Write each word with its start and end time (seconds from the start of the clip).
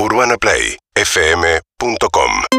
UrbanaPlayFM.com 0.00 2.57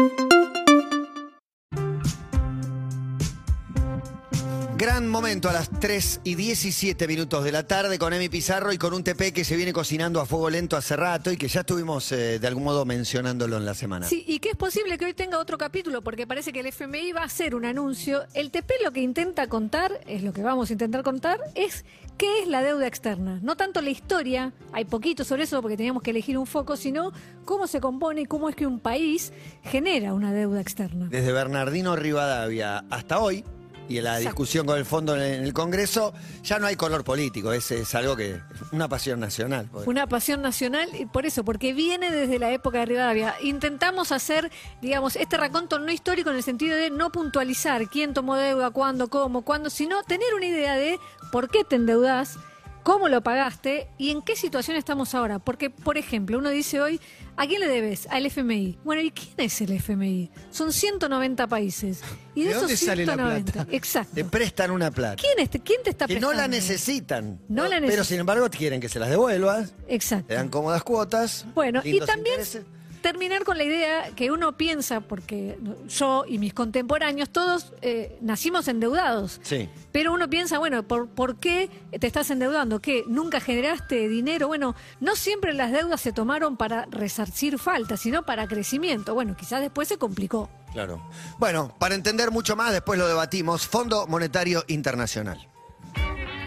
Gran 4.80 5.06
momento 5.10 5.50
a 5.50 5.52
las 5.52 5.68
3 5.68 6.22
y 6.24 6.36
17 6.36 7.06
minutos 7.06 7.44
de 7.44 7.52
la 7.52 7.66
tarde 7.66 7.98
con 7.98 8.14
Emi 8.14 8.30
Pizarro 8.30 8.72
y 8.72 8.78
con 8.78 8.94
un 8.94 9.04
TP 9.04 9.30
que 9.30 9.44
se 9.44 9.54
viene 9.54 9.74
cocinando 9.74 10.22
a 10.22 10.24
fuego 10.24 10.48
lento 10.48 10.74
hace 10.74 10.96
rato 10.96 11.30
y 11.30 11.36
que 11.36 11.48
ya 11.48 11.60
estuvimos 11.60 12.10
eh, 12.12 12.38
de 12.38 12.46
algún 12.46 12.64
modo 12.64 12.86
mencionándolo 12.86 13.58
en 13.58 13.66
la 13.66 13.74
semana. 13.74 14.06
Sí, 14.06 14.24
y 14.26 14.38
que 14.38 14.48
es 14.48 14.56
posible 14.56 14.96
que 14.96 15.04
hoy 15.04 15.12
tenga 15.12 15.38
otro 15.38 15.58
capítulo, 15.58 16.00
porque 16.00 16.26
parece 16.26 16.50
que 16.50 16.60
el 16.60 16.66
FMI 16.68 17.12
va 17.12 17.20
a 17.20 17.24
hacer 17.24 17.54
un 17.54 17.66
anuncio. 17.66 18.22
El 18.32 18.50
TP 18.50 18.72
lo 18.82 18.90
que 18.90 19.02
intenta 19.02 19.48
contar, 19.48 20.00
es 20.06 20.22
lo 20.22 20.32
que 20.32 20.42
vamos 20.42 20.70
a 20.70 20.72
intentar 20.72 21.02
contar, 21.02 21.40
es 21.54 21.84
qué 22.16 22.40
es 22.40 22.48
la 22.48 22.62
deuda 22.62 22.86
externa. 22.86 23.38
No 23.42 23.58
tanto 23.58 23.82
la 23.82 23.90
historia, 23.90 24.54
hay 24.72 24.86
poquito 24.86 25.24
sobre 25.24 25.42
eso 25.42 25.60
porque 25.60 25.76
teníamos 25.76 26.02
que 26.02 26.12
elegir 26.12 26.38
un 26.38 26.46
foco, 26.46 26.78
sino 26.78 27.12
cómo 27.44 27.66
se 27.66 27.82
compone 27.82 28.22
y 28.22 28.24
cómo 28.24 28.48
es 28.48 28.56
que 28.56 28.66
un 28.66 28.80
país 28.80 29.34
genera 29.62 30.14
una 30.14 30.32
deuda 30.32 30.62
externa. 30.62 31.08
Desde 31.10 31.32
Bernardino 31.32 31.96
Rivadavia 31.96 32.86
hasta 32.88 33.18
hoy, 33.18 33.44
y 33.90 33.98
en 33.98 34.04
la 34.04 34.18
Exacto. 34.18 34.28
discusión 34.28 34.66
con 34.66 34.78
el 34.78 34.84
fondo 34.84 35.16
en 35.16 35.42
el 35.42 35.52
Congreso, 35.52 36.14
ya 36.44 36.60
no 36.60 36.68
hay 36.68 36.76
color 36.76 37.02
político, 37.02 37.52
es, 37.52 37.72
es 37.72 37.92
algo 37.96 38.14
que 38.14 38.40
una 38.70 38.88
pasión 38.88 39.18
nacional. 39.18 39.68
Una 39.84 40.06
pasión 40.06 40.42
nacional, 40.42 40.88
y 40.96 41.06
por 41.06 41.26
eso, 41.26 41.44
porque 41.44 41.72
viene 41.72 42.12
desde 42.12 42.38
la 42.38 42.52
época 42.52 42.78
de 42.78 42.86
Rivadavia. 42.86 43.34
Intentamos 43.42 44.12
hacer, 44.12 44.52
digamos, 44.80 45.16
este 45.16 45.36
raconto 45.36 45.80
no 45.80 45.90
histórico 45.90 46.30
en 46.30 46.36
el 46.36 46.44
sentido 46.44 46.76
de 46.76 46.90
no 46.90 47.10
puntualizar 47.10 47.88
quién 47.88 48.14
tomó 48.14 48.36
deuda, 48.36 48.70
cuándo, 48.70 49.08
cómo, 49.08 49.42
cuándo, 49.42 49.70
sino 49.70 50.04
tener 50.04 50.34
una 50.36 50.46
idea 50.46 50.76
de 50.76 51.00
por 51.32 51.48
qué 51.48 51.64
te 51.64 51.74
endeudás, 51.74 52.38
cómo 52.82 53.08
lo 53.08 53.22
pagaste 53.22 53.88
y 53.98 54.10
en 54.10 54.22
qué 54.22 54.36
situación 54.36 54.76
estamos 54.76 55.14
ahora. 55.14 55.38
Porque, 55.38 55.70
por 55.70 55.98
ejemplo, 55.98 56.38
uno 56.38 56.50
dice 56.50 56.80
hoy, 56.80 57.00
¿a 57.36 57.46
quién 57.46 57.60
le 57.60 57.68
debes? 57.68 58.06
Al 58.10 58.26
FMI. 58.26 58.78
Bueno, 58.84 59.02
¿y 59.02 59.10
quién 59.10 59.34
es 59.38 59.60
el 59.60 59.72
FMI? 59.72 60.30
Son 60.50 60.72
190 60.72 61.46
países. 61.46 62.00
Y 62.34 62.40
de, 62.42 62.46
¿De 62.46 62.50
esos 62.52 62.62
dónde 62.62 62.76
sale 62.76 63.06
la 63.06 63.14
190, 63.14 63.52
plata? 63.52 63.68
exacto. 63.76 64.14
Te 64.14 64.24
prestan 64.24 64.70
una 64.70 64.90
plata. 64.90 65.16
¿Quién, 65.22 65.38
es- 65.38 65.50
¿Quién 65.62 65.82
te 65.82 65.90
está 65.90 66.06
Que 66.06 66.14
prestando? 66.14 66.34
no 66.34 66.40
la 66.40 66.48
necesitan. 66.48 67.40
No 67.48 67.64
la 67.64 67.68
Pero 67.76 67.80
necesitan. 67.82 68.04
sin 68.06 68.20
embargo 68.20 68.48
quieren 68.50 68.80
que 68.80 68.88
se 68.88 68.98
las 68.98 69.10
devuelvas, 69.10 69.74
Exacto. 69.88 70.28
te 70.28 70.34
dan 70.34 70.48
cómodas 70.48 70.82
cuotas. 70.82 71.44
Bueno, 71.54 71.80
y 71.84 71.98
también 72.00 72.40
intereses. 72.40 72.64
Terminar 73.00 73.44
con 73.44 73.58
la 73.58 73.64
idea 73.64 74.10
que 74.14 74.30
uno 74.30 74.56
piensa, 74.56 75.00
porque 75.00 75.58
yo 75.88 76.24
y 76.26 76.38
mis 76.38 76.54
contemporáneos, 76.54 77.30
todos 77.30 77.72
eh, 77.82 78.18
nacimos 78.20 78.68
endeudados. 78.68 79.40
Sí. 79.42 79.68
Pero 79.92 80.12
uno 80.12 80.28
piensa, 80.30 80.58
bueno, 80.58 80.82
¿por, 80.82 81.08
¿por 81.08 81.36
qué 81.36 81.70
te 81.98 82.06
estás 82.06 82.30
endeudando? 82.30 82.80
¿Qué? 82.80 83.04
¿Nunca 83.06 83.40
generaste 83.40 84.08
dinero? 84.08 84.46
Bueno, 84.48 84.74
no 85.00 85.16
siempre 85.16 85.52
las 85.52 85.72
deudas 85.72 86.00
se 86.00 86.12
tomaron 86.12 86.56
para 86.56 86.86
resarcir 86.90 87.58
faltas, 87.58 88.00
sino 88.00 88.24
para 88.24 88.46
crecimiento. 88.46 89.14
Bueno, 89.14 89.36
quizás 89.36 89.60
después 89.60 89.88
se 89.88 89.98
complicó. 89.98 90.48
Claro. 90.72 91.02
Bueno, 91.38 91.74
para 91.78 91.94
entender 91.94 92.30
mucho 92.30 92.56
más, 92.56 92.72
después 92.72 92.98
lo 92.98 93.08
debatimos. 93.08 93.66
Fondo 93.66 94.06
Monetario 94.06 94.64
Internacional. 94.68 95.48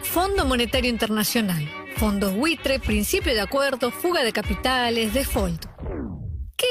Fondo 0.04 0.46
Monetario 0.46 0.92
Internacional, 0.92 1.68
fondos 1.98 2.36
buitre, 2.36 2.80
principio 2.80 3.34
de 3.34 3.42
acuerdo, 3.42 3.90
fuga 3.90 4.24
de 4.24 4.32
capitales, 4.32 5.14
default. 5.14 5.73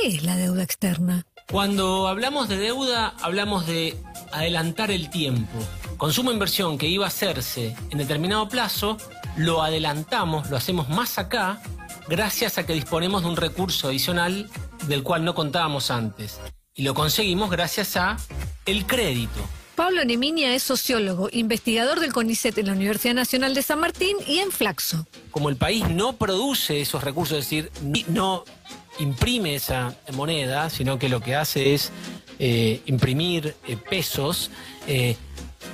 ¿Qué 0.01 0.09
es 0.09 0.23
la 0.23 0.37
deuda 0.37 0.62
externa? 0.62 1.27
Cuando 1.51 2.09
hablamos 2.09 2.48
de 2.48 2.57
deuda, 2.57 3.15
hablamos 3.21 3.67
de 3.67 3.95
adelantar 4.33 4.91
el 4.91 5.11
tiempo. 5.11 5.59
Consumo 5.98 6.31
e 6.31 6.33
inversión 6.33 6.79
que 6.79 6.89
iba 6.89 7.05
a 7.05 7.09
hacerse 7.09 7.77
en 7.91 7.98
determinado 7.98 8.48
plazo, 8.48 8.97
lo 9.37 9.63
adelantamos, 9.63 10.48
lo 10.48 10.57
hacemos 10.57 10.89
más 10.89 11.19
acá, 11.19 11.61
gracias 12.09 12.57
a 12.57 12.65
que 12.65 12.73
disponemos 12.73 13.23
de 13.23 13.29
un 13.29 13.37
recurso 13.37 13.89
adicional 13.89 14.48
del 14.89 15.03
cual 15.03 15.25
no 15.27 15.35
contábamos 15.35 15.91
antes. 15.91 16.41
Y 16.75 16.85
lo 16.85 16.95
conseguimos 16.95 17.51
gracias 17.51 17.97
a 17.98 18.17
el 18.65 18.87
crédito. 18.87 19.41
Pablo 19.75 20.05
Neminia 20.05 20.55
es 20.55 20.63
sociólogo, 20.63 21.29
investigador 21.33 22.01
del 22.01 22.13
CONICET 22.13 22.57
en 22.59 22.67
la 22.67 22.73
Universidad 22.73 23.14
Nacional 23.14 23.55
de 23.55 23.63
San 23.63 23.80
Martín 23.80 24.17
y 24.27 24.39
en 24.39 24.53
Flaxo. 24.53 25.07
como 25.30 25.48
el 25.48 25.57
país 25.57 25.89
no 25.89 26.14
produce 26.14 26.80
esos 26.80 27.03
recursos, 27.03 27.39
es 27.39 27.45
decir, 27.45 27.70
no 28.09 28.45
imprime 28.98 29.55
esa 29.55 29.95
moneda, 30.13 30.70
sino 30.70 30.98
que 30.98 31.08
lo 31.08 31.20
que 31.20 31.35
hace 31.35 31.75
es 31.75 31.91
eh, 32.39 32.80
imprimir 32.86 33.55
eh, 33.67 33.77
pesos, 33.77 34.51
eh, 34.86 35.17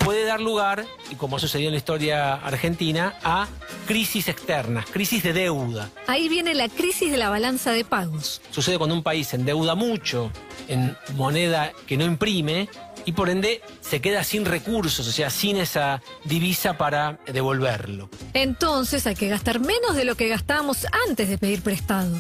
puede 0.05 0.25
dar 0.25 0.41
lugar, 0.41 0.87
y 1.11 1.15
como 1.15 1.39
sucedió 1.39 1.69
en 1.69 1.73
la 1.73 1.79
historia 1.79 2.35
argentina, 2.35 3.15
a 3.23 3.49
crisis 3.87 4.29
externas, 4.29 4.87
crisis 4.87 5.23
de 5.23 5.33
deuda. 5.33 5.91
Ahí 6.07 6.29
viene 6.29 6.55
la 6.55 6.69
crisis 6.69 7.11
de 7.11 7.17
la 7.17 7.31
balanza 7.31 7.73
de 7.73 7.85
pagos. 7.85 8.41
Sucede 8.51 8.79
cuando 8.79 8.95
un 8.95 9.03
país 9.03 9.33
endeuda 9.35 9.75
mucho 9.75 10.31
en 10.69 10.97
moneda 11.17 11.73
que 11.87 11.97
no 11.97 12.05
imprime 12.05 12.69
y 13.05 13.13
por 13.13 13.31
ende 13.31 13.63
se 13.81 14.01
queda 14.03 14.23
sin 14.23 14.45
recursos, 14.45 15.09
o 15.09 15.13
sea, 15.13 15.31
sin 15.31 15.57
esa 15.57 16.03
divisa 16.25 16.77
para 16.77 17.19
devolverlo. 17.27 18.11
Entonces 18.35 19.07
hay 19.07 19.15
que 19.15 19.29
gastar 19.29 19.61
menos 19.61 19.97
de 19.97 20.05
lo 20.05 20.15
que 20.15 20.29
gastábamos 20.29 20.87
antes 21.09 21.29
de 21.31 21.39
pedir 21.39 21.63
prestado. 21.63 22.15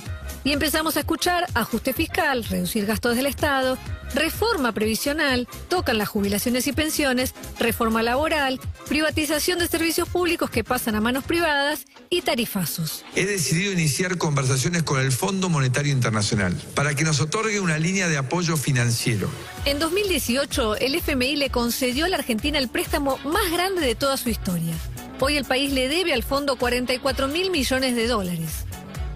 Y 0.44 0.52
empezamos 0.52 0.96
a 0.96 1.00
escuchar 1.00 1.46
ajuste 1.54 1.92
fiscal, 1.92 2.44
reducir 2.44 2.86
gastos 2.86 3.16
del 3.16 3.26
Estado, 3.26 3.76
reforma 4.14 4.72
previsional, 4.72 5.48
tocan 5.68 5.98
las 5.98 6.08
jubilaciones 6.08 6.66
y 6.66 6.72
pensiones, 6.72 7.34
reforma 7.58 8.02
laboral, 8.02 8.60
privatización 8.88 9.58
de 9.58 9.68
servicios 9.68 10.08
públicos 10.08 10.50
que 10.50 10.64
pasan 10.64 10.94
a 10.94 11.00
manos 11.00 11.24
privadas 11.24 11.84
y 12.08 12.22
tarifazos. 12.22 13.04
He 13.14 13.26
decidido 13.26 13.72
iniciar 13.72 14.16
conversaciones 14.16 14.84
con 14.84 15.00
el 15.00 15.12
Fondo 15.12 15.48
Monetario 15.48 15.92
Internacional 15.92 16.54
para 16.74 16.94
que 16.94 17.04
nos 17.04 17.20
otorgue 17.20 17.60
una 17.60 17.78
línea 17.78 18.08
de 18.08 18.16
apoyo 18.16 18.56
financiero. 18.56 19.28
En 19.64 19.78
2018, 19.78 20.76
el 20.76 20.94
FMI 20.94 21.36
le 21.36 21.50
concedió 21.50 22.06
a 22.06 22.08
la 22.08 22.16
Argentina 22.16 22.58
el 22.58 22.68
préstamo 22.68 23.18
más 23.24 23.50
grande 23.52 23.80
de 23.82 23.94
toda 23.94 24.16
su 24.16 24.30
historia. 24.30 24.74
Hoy 25.20 25.36
el 25.36 25.44
país 25.44 25.72
le 25.72 25.88
debe 25.88 26.12
al 26.12 26.22
fondo 26.22 26.56
44 26.56 27.26
mil 27.28 27.50
millones 27.50 27.96
de 27.96 28.06
dólares. 28.06 28.67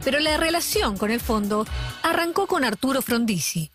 Pero 0.04 0.20
la 0.20 0.36
relación 0.36 0.96
con 0.96 1.10
el 1.10 1.20
fondo 1.20 1.66
arrancó 2.02 2.46
con 2.46 2.64
Arturo 2.64 3.02
Frondizi. 3.02 3.70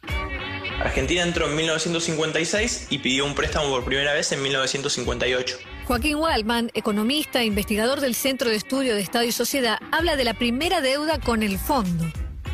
Argentina 0.80 1.24
entró 1.24 1.48
en 1.48 1.56
1956 1.56 2.88
y 2.90 3.00
pidió 3.00 3.26
un 3.26 3.34
préstamo 3.34 3.70
por 3.70 3.84
primera 3.84 4.14
vez 4.14 4.32
en 4.32 4.42
1958. 4.44 5.58
Joaquín 5.86 6.18
Waldman, 6.18 6.70
economista 6.74 7.42
e 7.42 7.46
investigador 7.46 8.02
del 8.02 8.14
Centro 8.14 8.50
de 8.50 8.58
Estudio 8.58 8.94
de 8.94 9.02
Estado 9.02 9.26
y 9.26 9.32
Sociedad, 9.32 9.80
habla 9.92 10.16
de 10.16 10.24
la 10.24 10.34
primera 10.34 10.82
deuda 10.82 11.20
con 11.20 11.44
el 11.44 11.58
fondo. 11.58 12.06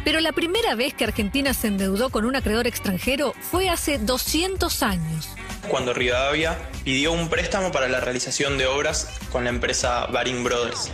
Pero 0.06 0.20
la 0.22 0.34
primera 0.34 0.76
vez 0.76 0.94
que 0.94 1.06
Argentina 1.06 1.54
se 1.54 1.68
endeudó 1.68 2.10
con 2.10 2.26
un 2.26 2.36
acreedor 2.36 2.68
extranjero 2.68 3.34
fue 3.40 3.70
hace 3.70 3.98
200 3.98 4.84
años. 4.84 5.30
Cuando 5.68 5.94
Rivadavia 5.94 6.58
pidió 6.84 7.14
un 7.14 7.30
préstamo 7.30 7.72
para 7.72 7.88
la 7.88 8.02
realización 8.02 8.58
de 8.58 8.68
obras 8.68 9.20
con 9.32 9.46
la 9.46 9.50
empresa 9.50 10.08
Baring 10.08 10.44
Brothers. 10.44 10.92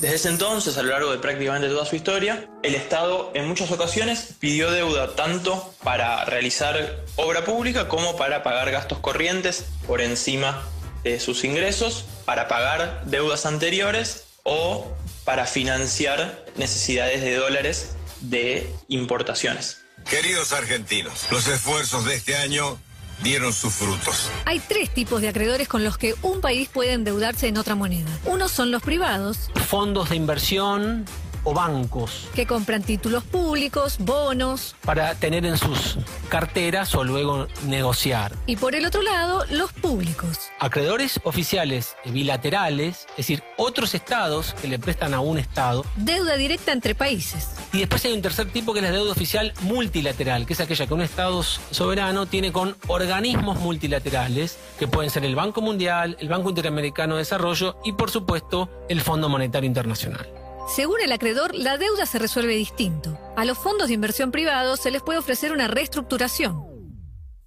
Desde 0.00 0.16
ese 0.16 0.28
entonces, 0.28 0.76
a 0.76 0.82
lo 0.82 0.90
largo 0.90 1.10
de 1.10 1.18
prácticamente 1.18 1.68
toda 1.68 1.86
su 1.86 1.96
historia, 1.96 2.50
el 2.62 2.74
Estado 2.74 3.30
en 3.34 3.48
muchas 3.48 3.70
ocasiones 3.70 4.34
pidió 4.38 4.70
deuda 4.70 5.16
tanto 5.16 5.74
para 5.82 6.22
realizar 6.26 7.02
obra 7.16 7.46
pública 7.46 7.88
como 7.88 8.14
para 8.14 8.42
pagar 8.42 8.70
gastos 8.70 8.98
corrientes 8.98 9.64
por 9.86 10.02
encima 10.02 10.62
de 11.02 11.18
sus 11.18 11.44
ingresos, 11.44 12.04
para 12.26 12.46
pagar 12.46 13.04
deudas 13.06 13.46
anteriores 13.46 14.24
o 14.42 14.86
para 15.24 15.46
financiar 15.46 16.44
necesidades 16.56 17.22
de 17.22 17.34
dólares 17.34 17.96
de 18.20 18.70
importaciones. 18.88 19.78
Queridos 20.10 20.52
argentinos, 20.52 21.26
los 21.30 21.48
esfuerzos 21.48 22.04
de 22.04 22.16
este 22.16 22.36
año 22.36 22.78
dieron 23.22 23.52
sus 23.52 23.72
frutos. 23.74 24.30
Hay 24.44 24.60
tres 24.60 24.92
tipos 24.92 25.20
de 25.20 25.28
acreedores 25.28 25.68
con 25.68 25.84
los 25.84 25.98
que 25.98 26.14
un 26.22 26.40
país 26.40 26.68
puede 26.72 26.92
endeudarse 26.92 27.48
en 27.48 27.56
otra 27.58 27.74
moneda. 27.74 28.10
Unos 28.24 28.50
son 28.50 28.70
los 28.70 28.82
privados, 28.82 29.50
Fondos 29.66 30.10
de 30.10 30.16
inversión 30.16 31.04
o 31.46 31.54
bancos 31.54 32.28
que 32.34 32.44
compran 32.44 32.82
títulos 32.82 33.22
públicos, 33.24 33.98
bonos, 34.00 34.74
para 34.84 35.14
tener 35.14 35.46
en 35.46 35.56
sus 35.56 35.96
carteras 36.28 36.94
o 36.94 37.04
luego 37.04 37.46
negociar. 37.66 38.34
y 38.46 38.56
por 38.56 38.74
el 38.74 38.84
otro 38.84 39.00
lado, 39.02 39.44
los 39.50 39.72
públicos. 39.72 40.50
Acreedores 40.58 41.20
oficiales 41.24 41.96
bilaterales, 42.04 43.06
es 43.10 43.16
decir, 43.16 43.42
otros 43.56 43.94
estados 43.94 44.54
que 44.60 44.68
le 44.68 44.78
prestan 44.78 45.14
a 45.14 45.20
un 45.20 45.38
estado. 45.38 45.84
Deuda 45.96 46.36
directa 46.36 46.72
entre 46.72 46.94
países. 46.94 47.50
Y 47.72 47.78
después 47.78 48.04
hay 48.04 48.12
un 48.12 48.22
tercer 48.22 48.50
tipo 48.50 48.72
que 48.72 48.80
es 48.80 48.84
la 48.84 48.90
deuda 48.90 49.12
oficial 49.12 49.52
multilateral, 49.62 50.46
que 50.46 50.54
es 50.54 50.60
aquella 50.60 50.86
que 50.86 50.94
un 50.94 51.02
estado 51.02 51.42
soberano 51.42 52.26
tiene 52.26 52.52
con 52.52 52.76
organismos 52.88 53.60
multilaterales, 53.60 54.58
que 54.78 54.88
pueden 54.88 55.10
ser 55.10 55.24
el 55.24 55.36
Banco 55.36 55.60
Mundial, 55.60 56.16
el 56.20 56.28
Banco 56.28 56.48
Interamericano 56.48 57.14
de 57.14 57.20
Desarrollo 57.20 57.76
y 57.84 57.92
por 57.92 58.10
supuesto 58.10 58.68
el 58.88 59.00
Fondo 59.00 59.28
Monetario 59.28 59.68
Internacional. 59.68 60.45
Según 60.66 61.00
el 61.00 61.12
acreedor, 61.12 61.54
la 61.54 61.78
deuda 61.78 62.06
se 62.06 62.18
resuelve 62.18 62.56
distinto. 62.56 63.16
A 63.36 63.44
los 63.44 63.56
fondos 63.56 63.86
de 63.86 63.94
inversión 63.94 64.32
privados 64.32 64.80
se 64.80 64.90
les 64.90 65.00
puede 65.00 65.18
ofrecer 65.18 65.52
una 65.52 65.68
reestructuración. 65.68 66.64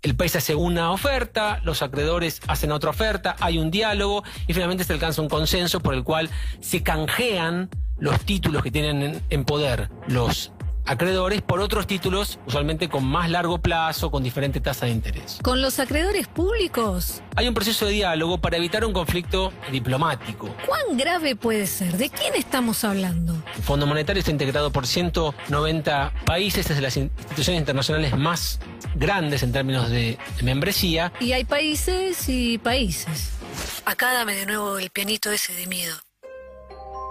El 0.02 0.16
país 0.16 0.38
hace 0.38 0.56
una 0.56 0.92
oferta, 0.92 1.60
los 1.66 1.82
acreedores 1.82 2.40
hacen 2.48 2.72
otra 2.72 2.92
oferta, 2.92 3.36
hay 3.42 3.58
un 3.58 3.70
diálogo 3.70 4.24
y 4.48 4.54
finalmente 4.54 4.86
se 4.86 4.94
alcanza 4.94 5.22
un 5.22 5.28
consenso 5.28 5.82
por 5.82 5.94
el 5.94 6.06
cual 6.06 6.30
se 6.62 6.82
canjean 6.82 7.70
los 7.98 8.22
títulos 8.22 8.64
que 8.64 8.72
tienen 8.72 9.22
en, 9.30 9.44
poder 9.44 9.90
los 10.08 10.54
acreedores 10.90 11.42
por 11.42 11.60
otros 11.60 11.86
títulos, 11.86 12.40
usualmente 12.48 12.90
con 12.90 13.06
más 13.06 13.30
largo 13.30 13.60
plazo, 13.60 14.10
con 14.10 14.24
diferente 14.24 14.60
tasa 14.60 14.88
de 14.88 14.92
interés. 14.92 15.40
Con 15.44 15.62
los 15.62 15.80
acreedores 15.80 16.28
públicos, 16.28 17.22
Hay 17.36 17.48
un 17.48 17.54
proceso 17.54 17.86
de 17.86 17.94
diálogo 17.94 18.40
para 18.40 18.58
evitar 18.58 18.84
un 18.84 18.92
conflicto 18.92 19.54
diplomático. 19.72 20.50
¿cuán 20.66 20.98
grave 20.98 21.36
puede 21.36 21.68
ser? 21.68 21.96
¿De 21.96 22.10
quién 22.10 22.36
estamos 22.36 22.84
hablando? 22.84 23.42
El 23.56 23.64
Fondo 23.64 23.86
Monetario 23.86 24.20
está 24.20 24.32
integrado 24.32 24.72
por 24.72 24.88
190 24.88 26.12
países, 26.26 26.70
es 26.70 26.76
de 26.76 26.82
las 26.82 26.98
instituciones 26.98 27.60
internacionales 27.60 28.18
más 28.18 28.60
grandes 28.96 29.44
en 29.44 29.52
términos 29.52 29.90
de 29.90 30.00
de 30.38 30.44
membresía. 30.44 31.12
Y 31.20 31.34
hay 31.34 31.44
países 31.44 32.28
y 32.30 32.58
países. 32.58 33.32
Acá 33.86 34.14
dame 34.14 34.36
de 34.36 34.46
nuevo 34.46 34.78
el 34.78 34.90
pianito 34.90 35.32
ese 35.32 35.54
de 35.54 35.68
miedo. 35.68 35.96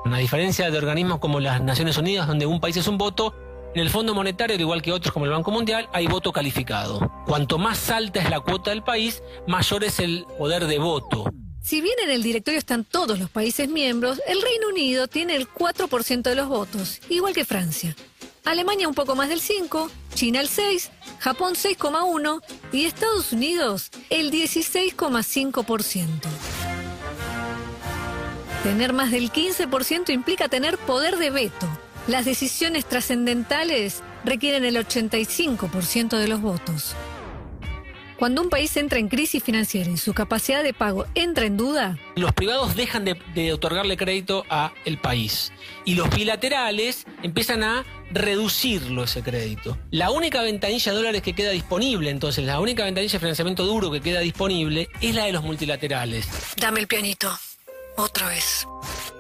A 0.04 0.16
diferencia 0.19 0.70
de 0.70 0.78
organismos 0.78 1.19
como 1.19 1.38
las 1.38 1.60
Naciones 1.60 1.98
Unidas, 1.98 2.26
donde 2.26 2.46
un 2.46 2.60
país 2.60 2.76
es 2.76 2.88
un 2.88 2.96
voto, 2.96 3.34
en 3.74 3.80
el 3.80 3.90
Fondo 3.90 4.14
Monetario, 4.14 4.54
al 4.54 4.60
igual 4.60 4.82
que 4.82 4.92
otros 4.92 5.12
como 5.12 5.26
el 5.26 5.30
Banco 5.30 5.50
Mundial, 5.50 5.88
hay 5.92 6.06
voto 6.06 6.32
calificado. 6.32 7.10
Cuanto 7.26 7.58
más 7.58 7.90
alta 7.90 8.20
es 8.20 8.30
la 8.30 8.40
cuota 8.40 8.70
del 8.70 8.82
país, 8.82 9.22
mayor 9.46 9.84
es 9.84 10.00
el 10.00 10.24
poder 10.38 10.66
de 10.66 10.78
voto. 10.78 11.24
Si 11.62 11.80
bien 11.80 11.96
en 12.02 12.10
el 12.10 12.22
directorio 12.22 12.58
están 12.58 12.84
todos 12.84 13.18
los 13.18 13.28
países 13.30 13.68
miembros, 13.68 14.22
el 14.26 14.40
Reino 14.40 14.68
Unido 14.68 15.06
tiene 15.06 15.36
el 15.36 15.48
4% 15.48 16.22
de 16.22 16.34
los 16.34 16.48
votos, 16.48 17.00
igual 17.10 17.34
que 17.34 17.44
Francia. 17.44 17.94
Alemania 18.44 18.88
un 18.88 18.94
poco 18.94 19.14
más 19.14 19.28
del 19.28 19.40
5, 19.40 19.90
China 20.14 20.40
el 20.40 20.48
6, 20.48 20.90
Japón 21.18 21.54
6,1 21.54 22.40
y 22.72 22.86
Estados 22.86 23.32
Unidos 23.32 23.90
el 24.08 24.30
16,5%. 24.30 26.06
Tener 28.62 28.92
más 28.94 29.10
del 29.10 29.30
15% 29.30 30.10
implica 30.10 30.48
tener 30.48 30.78
poder 30.78 31.18
de 31.18 31.30
veto. 31.30 31.68
Las 32.08 32.25
decisiones 32.25 32.87
trascendentales 32.87 34.02
requieren 34.25 34.64
el 34.64 34.76
85% 34.76 36.16
de 36.16 36.26
los 36.26 36.40
votos. 36.40 36.96
Cuando 38.19 38.40
un 38.40 38.49
país 38.49 38.75
entra 38.78 38.99
en 38.99 39.08
crisis 39.08 39.44
financiera 39.44 39.90
y 39.90 39.99
su 39.99 40.14
capacidad 40.14 40.62
de 40.62 40.72
pago 40.72 41.05
entra 41.14 41.44
en 41.44 41.58
duda, 41.58 41.99
Los 42.16 42.32
privados 42.32 42.75
dejan 42.75 43.05
de, 43.05 43.20
de 43.34 43.52
otorgarle 43.52 43.99
crédito 43.99 44.44
a 44.49 44.72
el 44.87 44.96
país 44.99 45.52
y 45.84 45.96
los 45.96 46.08
bilaterales 46.08 47.05
empiezan 47.22 47.62
a 47.62 47.84
reducirlo 48.11 49.04
ese 49.04 49.22
crédito. 49.22 49.76
La 49.90 50.11
única 50.11 50.40
ventanilla 50.40 50.90
de 50.90 50.96
dólares 50.96 51.22
que 51.22 51.34
queda 51.34 51.50
disponible, 51.50 52.08
entonces, 52.08 52.43
la 52.46 52.58
única 52.58 52.84
ventanilla 52.84 53.12
de 53.12 53.19
financiamiento 53.19 53.66
duro 53.66 53.90
que 53.90 54.00
queda 54.00 54.20
disponible 54.20 54.88
es 55.02 55.14
la 55.14 55.26
de 55.26 55.32
los 55.32 55.44
multilaterales. 55.44 56.26
Dame 56.56 56.81
el 56.81 56.87
pianito. 56.88 57.31
Otra 57.99 58.28
vez. 58.28 58.66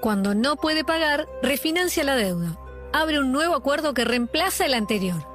Cuando 0.00 0.34
no 0.34 0.56
puede 0.56 0.84
pagar, 0.84 1.26
refinancia 1.42 2.02
la 2.02 2.16
deuda. 2.16 2.58
Abre 2.92 3.18
un 3.18 3.32
nuevo 3.32 3.54
acuerdo 3.54 3.92
que 3.92 4.04
reemplaza 4.04 4.64
el 4.64 4.74
anterior. 4.74 5.26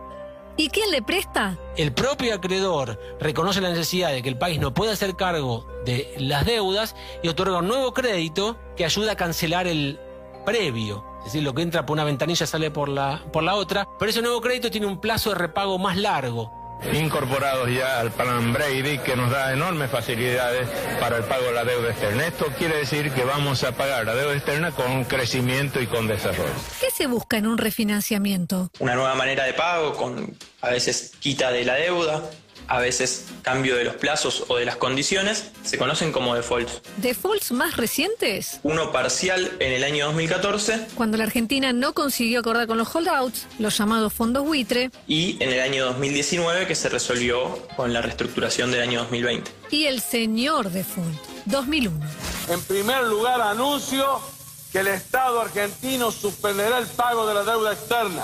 ¿Y 0.58 0.70
quién 0.70 0.92
le 0.92 1.02
presta? 1.02 1.58
El 1.78 1.94
propio 1.94 2.36
acreedor 2.36 3.00
reconoce 3.20 3.62
la 3.62 3.70
necesidad 3.70 4.12
de 4.12 4.22
que 4.22 4.30
el 4.30 4.38
país 4.38 4.60
no 4.60 4.74
pueda 4.74 4.94
hacer 4.94 5.16
cargo 5.16 5.68
de 5.86 6.14
las 6.18 6.46
deudas 6.46 6.96
y 7.24 7.28
otorga 7.28 7.60
un 7.60 7.68
nuevo 7.68 7.94
crédito 7.94 8.58
que 8.76 8.86
ayuda 8.86 9.14
a 9.14 9.16
cancelar 9.16 9.68
el 9.68 10.00
previo. 10.46 11.04
Es 11.20 11.26
decir, 11.26 11.44
lo 11.44 11.54
que 11.54 11.62
entra 11.62 11.86
por 11.86 11.96
una 11.96 12.04
ventanilla 12.04 12.46
sale 12.46 12.70
por 12.70 12.90
la, 12.90 13.24
por 13.32 13.44
la 13.44 13.56
otra. 13.56 13.88
Pero 13.98 14.12
ese 14.12 14.22
nuevo 14.22 14.42
crédito 14.42 14.70
tiene 14.70 14.88
un 14.88 15.00
plazo 15.00 15.30
de 15.30 15.36
repago 15.36 15.80
más 15.80 15.98
largo. 15.98 16.52
Incorporados 16.92 17.70
ya 17.70 18.00
al 18.00 18.12
plan 18.12 18.54
Brady 18.54 18.98
que 19.00 19.16
nos 19.16 19.32
da 19.32 19.54
enormes 19.54 19.90
facilidades 19.90 20.68
para 21.00 21.18
el 21.18 21.24
pago 21.24 21.46
de 21.46 21.54
la 21.54 21.64
deuda 21.64 21.92
externa. 21.92 22.28
Esto 22.28 22.48
quiere 22.58 22.78
decir 22.78 23.12
que 23.12 23.24
vamos 23.24 23.64
a 23.64 23.72
pagar 23.72 24.06
la 24.06 24.16
deuda 24.16 24.34
externa 24.34 24.72
con 24.72 25.06
crecimiento 25.06 25.82
y 25.82 25.88
con 25.88 26.08
desarrollo. 26.08 26.52
¿Qué 26.80 26.92
se 26.92 27.08
busca 27.08 27.38
en 27.38 27.48
un 27.48 27.58
refinanciamiento? 27.58 28.70
Una 28.80 28.96
nueva 28.96 29.16
manera 29.16 29.46
de 29.46 29.54
pago 29.54 29.94
con 29.94 30.36
a 30.62 30.70
veces 30.70 31.12
quita 31.20 31.52
de 31.52 31.66
la 31.66 31.76
deuda, 31.76 32.24
a 32.68 32.80
veces 32.80 33.26
cambio 33.42 33.76
de 33.76 33.84
los 33.84 33.96
plazos 33.96 34.46
o 34.48 34.58
de 34.58 34.66
las 34.66 34.78
condiciones, 34.78 35.52
se 35.64 35.78
conocen 35.78 36.12
como 36.12 36.36
defaults. 36.36 36.82
¿Defaults 36.98 37.52
más 37.52 37.78
recientes? 37.78 38.60
Uno 38.64 38.92
parcial 38.92 39.52
en 39.60 39.74
el 39.74 39.84
año 39.84 40.06
2014 40.08 40.88
Cuando 40.96 41.18
la 41.18 41.26
Argentina 41.26 41.74
no 41.74 41.94
consiguió 41.94 42.40
acordar 42.40 42.68
con 42.68 42.78
los 42.78 42.94
holdouts, 42.96 43.48
los 43.60 43.78
llamados 43.78 44.14
fondos 44.14 44.46
buitre, 44.46 44.92
y 45.08 45.38
en 45.42 45.52
el 45.52 45.60
año 45.60 45.86
2019 45.86 46.68
que 46.68 46.76
se 46.76 46.90
resolvió 46.90 47.68
con 47.76 47.94
la 47.94 48.02
reestructuración 48.02 48.72
del 48.72 48.82
año 48.82 49.00
2020. 49.02 49.52
y 49.72 49.86
el 49.86 50.02
señor 50.02 50.70
default, 50.70 51.18
2001. 51.46 52.00
En 52.50 52.62
primer 52.64 53.04
lugar, 53.04 53.42
anuncio 53.42 54.20
que 54.72 54.80
el 54.80 54.88
Estado 54.88 55.40
argentino 55.42 56.12
suspenderá 56.12 56.80
el 56.80 56.88
pago 56.88 57.28
de 57.28 57.34
la 57.36 57.44
deuda 57.44 57.74
externa. 57.74 58.24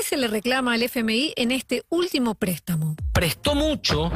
¿Qué 0.00 0.06
se 0.06 0.16
le 0.16 0.28
reclama 0.28 0.72
al 0.72 0.82
FMI 0.82 1.34
en 1.36 1.50
este 1.50 1.84
último 1.90 2.34
préstamo? 2.34 2.96
Prestó 3.12 3.54
mucho 3.54 4.10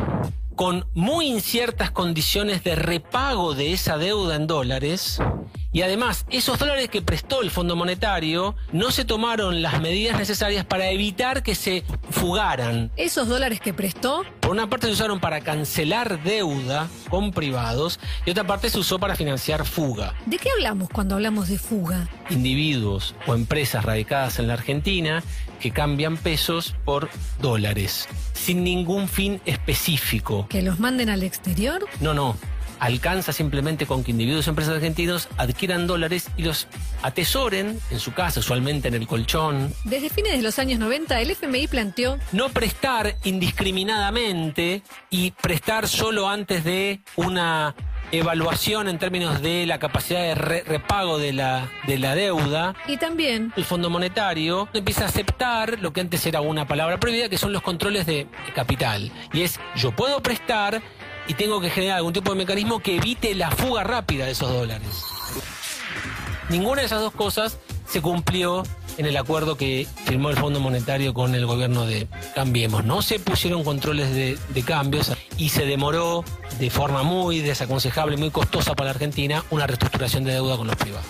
con 0.54 0.88
muy 0.94 1.26
inciertas 1.26 1.90
condiciones 1.90 2.64
de 2.64 2.75
repago 2.75 3.52
de 3.52 3.75
esa 3.75 3.98
deuda 3.98 4.36
en 4.36 4.46
dólares. 4.46 5.19
Y 5.75 5.82
además, 5.82 6.25
esos 6.31 6.61
dólares 6.61 6.88
que 6.88 7.03
prestó 7.03 7.43
el 7.43 7.50
Fondo 7.50 7.75
Monetario 7.75 8.55
no 8.71 8.93
se 8.93 9.05
tomaron 9.05 9.61
las 9.61 9.81
medidas 9.81 10.17
necesarias 10.17 10.65
para 10.65 10.88
evitar 10.91 11.43
que 11.43 11.56
se 11.56 11.82
fugaran. 12.11 12.93
Esos 12.97 13.26
dólares 13.26 13.61
que 13.61 13.75
prestó, 13.75 14.25
Por 14.41 14.53
una 14.53 14.71
parte 14.71 14.87
se 14.87 14.93
usaron 14.93 15.19
para 15.19 15.41
cancelar 15.41 16.23
deuda 16.23 16.88
con 17.11 17.32
privados 17.32 17.99
y 18.25 18.31
otra 18.31 18.47
parte 18.47 18.71
se 18.71 18.79
usó 18.79 19.00
para 19.00 19.17
financiar 19.17 19.67
fuga. 19.67 20.15
¿de 20.26 20.38
qué 20.38 20.49
hablamos 20.53 20.88
cuando 20.91 21.17
hablamos 21.17 21.49
de 21.49 21.59
fuga? 21.59 22.09
Individuos 22.31 23.17
o 23.26 23.35
empresas 23.35 23.85
radicadas 23.85 24.38
en 24.38 24.47
la 24.47 24.55
Argentina 24.55 25.25
que 25.59 25.73
cambian 25.73 26.19
pesos 26.19 26.76
por 26.85 27.09
dólares, 27.41 28.06
sin 28.32 28.62
ningún 28.62 29.09
fin 29.09 29.41
específico. 29.44 30.47
¿Que 30.49 30.62
los 30.62 30.79
manden 30.79 31.11
al 31.11 31.25
exterior? 31.25 31.85
No, 32.00 32.15
no. 32.15 32.37
Alcanza 32.81 33.32
simplemente 33.32 33.87
con 33.87 34.05
que 34.05 34.11
individuos 34.11 34.47
o 34.47 34.50
empresas 34.50 34.75
argentinos 34.75 35.29
adquieran 35.37 35.87
dólares 35.87 36.29
y 36.37 36.43
los 36.43 36.67
atesoren 37.03 37.79
en 37.91 37.99
su 38.00 38.12
casa, 38.12 38.41
usualmente 38.41 38.88
en 38.88 38.94
el 38.94 39.06
colchón. 39.06 39.73
Desde 39.85 40.11
fines 40.11 40.32
de 40.37 40.43
los 40.43 40.59
años 40.59 40.79
90, 40.79 41.21
el 41.21 41.31
FMI 41.31 41.67
planteó 41.69 42.19
No 42.32 42.49
prestar 42.50 43.17
indiscriminadamente 43.25 44.82
y 45.11 45.31
prestar 45.32 45.88
solo 45.88 46.29
antes 46.29 46.65
de 46.65 47.00
una 47.17 47.75
evaluación 48.12 48.88
en 48.88 48.99
términos 48.99 49.41
de 49.43 49.67
la 49.67 49.79
capacidad 49.79 50.21
de 50.21 50.35
re- 50.35 50.62
repago 50.65 51.19
de 51.19 51.32
la, 51.32 51.69
de 51.87 51.99
la 51.99 52.15
deuda. 52.15 52.75
y 52.87 52.97
también 52.97 53.53
El 53.56 53.65
Fondo 53.65 53.91
Monetario 53.91 54.69
empieza 54.73 55.05
a 55.05 55.09
aceptar 55.09 55.81
lo 55.81 55.93
que 55.93 56.00
antes 56.00 56.25
era 56.26 56.40
una 56.40 56.66
palabra 56.66 57.00
prohibida, 57.00 57.28
que 57.28 57.38
son 57.38 57.52
los 57.52 57.62
controles 57.62 58.07
de 58.07 58.26
capital. 58.54 59.11
Y 59.33 59.43
es, 59.43 59.59
yo 59.75 59.90
puedo 59.93 60.23
prestar 60.23 60.81
y 61.26 61.35
tengo 61.35 61.61
que 61.61 61.71
generar 61.71 61.99
algún 61.99 62.12
tipo 62.12 62.31
de 62.31 62.37
mecanismo 62.37 62.81
que 62.81 62.97
evite 62.97 63.35
la 63.35 63.50
fuga 63.50 63.85
rápida 63.85 64.26
de 64.26 64.33
esos 64.33 64.50
dólares. 64.50 65.04
Ninguna 66.50 66.83
de 66.83 66.87
esas 66.87 67.00
dos 67.00 67.12
cosas 67.12 67.59
se 67.88 68.00
cumplió 68.00 68.62
en 68.97 69.07
el 69.07 69.16
acuerdo 69.16 69.57
que 69.57 69.87
firmó 70.04 70.31
el 70.31 70.37
Fondo 70.37 70.61
Monetario 70.61 71.14
con 71.14 71.35
el 71.35 71.47
gobierno 71.47 71.87
de 71.87 72.07
Cambiemos. 72.35 72.85
No 72.85 73.02
se 73.02 73.19
pusieron 73.19 73.64
controles 73.64 74.14
de, 74.14 74.62
cambios 74.64 75.12
y 75.37 75.49
se 75.49 75.64
demoró 75.64 76.25
de 76.59 76.71
forma 76.71 77.02
muy 77.02 77.40
desaconsejable, 77.40 78.16
muy 78.16 78.31
costosa 78.31 78.75
para 78.75 78.87
la 78.87 78.90
Argentina, 78.93 79.45
una 79.50 79.66
reestructuración 79.66 80.25
de 80.25 80.33
deuda 80.33 80.57
con 80.57 80.66
los 80.66 80.76
privados. 80.76 81.07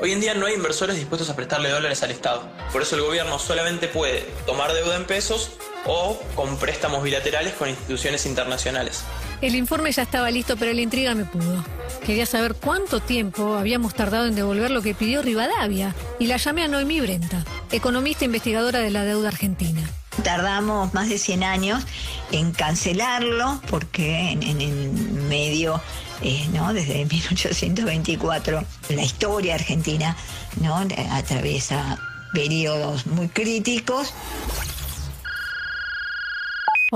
Hoy 0.00 0.12
en 0.12 0.20
día 0.20 0.34
no 0.34 0.46
hay 0.46 0.54
inversores 0.54 0.96
dispuestos 0.96 1.30
a 1.30 1.36
prestarle 1.36 1.70
dólares 1.70 2.02
al 2.02 2.10
Estado. 2.10 2.48
Por 2.72 2.82
eso 2.82 2.96
el 2.96 3.02
gobierno 3.02 3.38
solamente 3.38 3.88
puede 3.88 4.20
tomar 4.46 4.72
deuda 4.72 4.96
en 4.96 5.06
pesos 5.06 5.52
o 5.84 6.18
con 6.34 6.56
préstamos 6.56 7.02
bilaterales 7.02 7.54
con 7.54 7.68
instituciones 7.68 8.26
internacionales. 8.26 9.04
el 9.42 9.54
informe 9.54 9.92
ya 9.92 10.02
estaba 10.02 10.30
listo, 10.30 10.56
pero 10.56 10.72
la 10.72 10.80
intriga 10.80 11.14
me 11.14 11.24
pudo. 11.24 11.64
Quería 12.04 12.26
saber 12.26 12.54
cuánto 12.54 13.00
tiempo 13.00 13.54
habíamos 13.54 13.94
tardado 13.94 14.26
en 14.26 14.34
devolver 14.34 14.70
lo 14.70 14.80
que 14.82 14.94
pidió 14.94 15.22
Rivadavia 15.22 15.94
y 16.18 16.26
la 16.26 16.38
llamé 16.38 16.64
a 16.64 16.68
Noemí 16.68 17.00
Brenta, 17.00 17.44
economista 17.70 18.24
e 18.24 18.26
investigadora 18.26 18.78
de 18.80 18.90
la 18.90 19.04
deuda 19.04 19.28
argentina. 19.28 19.82
Tardamos 20.22 20.94
más 20.94 21.08
de 21.10 21.18
100 21.18 21.44
años 21.44 21.84
en 22.32 22.52
cancelarlo 22.52 23.60
porque 23.68 24.30
en, 24.32 24.42
en 24.42 24.60
el 24.62 24.90
medio, 25.28 25.80
eh, 26.22 26.46
¿no? 26.52 26.72
desde 26.72 27.04
1824, 27.10 28.64
la 28.88 29.02
historia 29.02 29.54
argentina 29.56 30.16
¿no? 30.62 30.76
atraviesa 31.12 31.98
periodos 32.32 33.06
muy 33.06 33.28
críticos. 33.28 34.14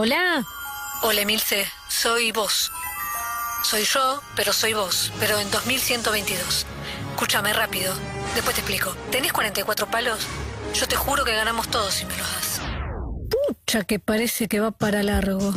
Hola. 0.02 0.46
Hola, 1.02 1.20
Emilce. 1.20 1.66
Soy 1.90 2.32
vos. 2.32 2.72
Soy 3.62 3.84
yo, 3.84 4.22
pero 4.34 4.54
soy 4.54 4.72
vos. 4.72 5.12
Pero 5.20 5.38
en 5.38 5.50
2122. 5.50 6.64
Escúchame 7.10 7.52
rápido. 7.52 7.92
Después 8.34 8.54
te 8.54 8.62
explico. 8.62 8.94
¿Tenés 9.10 9.34
44 9.34 9.90
palos? 9.90 10.20
Yo 10.72 10.88
te 10.88 10.96
juro 10.96 11.22
que 11.22 11.34
ganamos 11.34 11.68
todos 11.68 11.92
si 11.92 12.06
me 12.06 12.16
los 12.16 12.26
das. 12.32 12.62
Pucha, 13.28 13.84
que 13.84 13.98
parece 13.98 14.48
que 14.48 14.60
va 14.60 14.70
para 14.70 15.02
largo. 15.02 15.52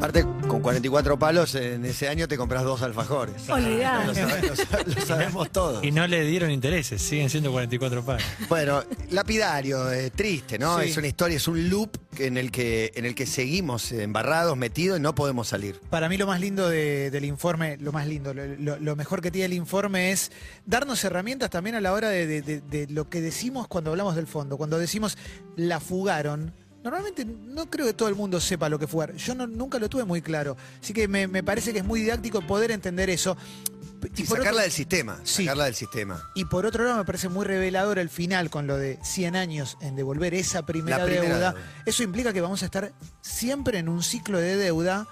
Aparte, 0.00 0.24
con 0.48 0.62
44 0.62 1.18
palos 1.18 1.54
en 1.54 1.84
ese 1.84 2.08
año 2.08 2.26
te 2.26 2.38
compras 2.38 2.64
dos 2.64 2.80
alfajores. 2.80 3.46
Olvidate. 3.50 4.06
Lo, 4.06 4.14
sabe- 4.56 4.94
lo 4.96 5.00
sabemos 5.04 5.50
todos. 5.52 5.84
Y 5.84 5.90
no 5.90 6.06
le 6.06 6.24
dieron 6.24 6.50
intereses, 6.50 7.02
siguen 7.02 7.28
siendo 7.28 7.52
44 7.52 8.02
palos. 8.02 8.22
Bueno, 8.48 8.82
lapidario, 9.10 9.92
eh, 9.92 10.08
triste, 10.10 10.58
¿no? 10.58 10.78
Sí. 10.80 10.88
Es 10.88 10.96
una 10.96 11.06
historia, 11.06 11.36
es 11.36 11.46
un 11.48 11.68
loop 11.68 11.98
en 12.18 12.38
el 12.38 12.50
que, 12.50 12.92
en 12.94 13.04
el 13.04 13.14
que 13.14 13.26
seguimos 13.26 13.92
embarrados, 13.92 14.56
metidos 14.56 14.98
y 14.98 15.02
no 15.02 15.14
podemos 15.14 15.48
salir. 15.48 15.78
Para 15.90 16.08
mí 16.08 16.16
lo 16.16 16.26
más 16.26 16.40
lindo 16.40 16.66
de- 16.70 17.10
del 17.10 17.26
informe, 17.26 17.76
lo 17.76 17.92
más 17.92 18.06
lindo, 18.06 18.32
lo, 18.32 18.46
lo- 18.46 18.78
lo 18.78 18.96
mejor 18.96 19.20
que 19.20 19.30
tiene 19.30 19.46
el 19.46 19.52
informe 19.52 20.12
es 20.12 20.32
darnos 20.64 21.04
herramientas 21.04 21.50
también 21.50 21.76
a 21.76 21.80
la 21.82 21.92
hora 21.92 22.08
de, 22.08 22.26
de- 22.26 22.40
de- 22.40 22.60
de 22.62 22.86
lo 22.90 23.10
que 23.10 23.20
decimos 23.20 23.68
cuando 23.68 23.90
hablamos 23.90 24.16
del 24.16 24.26
fondo. 24.26 24.56
Cuando 24.56 24.78
decimos 24.78 25.18
la 25.56 25.78
fugaron, 25.78 26.54
normalmente 26.82 27.24
no 27.24 27.68
creo 27.68 27.86
que 27.86 27.92
todo 27.94 28.08
el 28.08 28.14
mundo 28.14 28.40
sepa 28.40 28.68
lo 28.68 28.78
que 28.78 28.86
fugar. 28.86 29.14
Yo 29.14 29.34
no- 29.34 29.46
nunca 29.46 29.78
lo 29.78 29.88
tuve 29.88 30.04
muy 30.04 30.22
claro. 30.22 30.56
Así 30.82 30.92
que 30.92 31.08
me, 31.08 31.26
me 31.26 31.42
parece 31.42 31.72
que 31.72 31.78
es 31.80 31.84
muy 31.84 32.00
didáctico 32.00 32.40
poder 32.46 32.70
entender 32.70 33.10
eso. 33.10 33.36
Y 34.16 34.24
sacarla 34.24 34.50
otro- 34.52 34.62
del 34.62 34.72
sistema. 34.72 35.20
Sí. 35.24 35.44
Sacarla 35.44 35.64
del 35.66 35.74
sistema. 35.74 36.22
y 36.34 36.46
por 36.46 36.64
otro 36.64 36.84
lado 36.84 36.96
me 36.96 37.04
parece 37.04 37.28
muy 37.28 37.44
revelador 37.44 37.98
el 37.98 38.08
final 38.08 38.48
con 38.48 38.66
lo 38.66 38.78
de 38.78 38.98
100 39.02 39.36
años 39.36 39.76
en 39.82 39.94
devolver 39.94 40.32
esa 40.32 40.64
primera 40.64 41.04
deuda. 41.04 41.52
deuda. 41.52 41.54
Eso 41.84 42.02
implica 42.02 42.32
que 42.32 42.40
vamos 42.40 42.62
a 42.62 42.64
estar 42.64 42.92
siempre 43.20 43.78
en 43.78 43.90
un 43.90 44.02
ciclo 44.02 44.38
de 44.38 44.56
deuda, 44.56 45.06